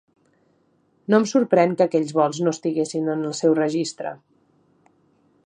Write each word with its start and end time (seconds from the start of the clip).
No 1.13 1.19
em 1.23 1.27
sorprèn 1.31 1.75
que 1.81 1.85
aquells 1.87 2.15
vols 2.21 2.41
no 2.47 2.55
estiguessin 2.57 3.13
en 3.17 3.23
el 3.29 3.37
seu 3.43 3.57
registre. 3.61 4.17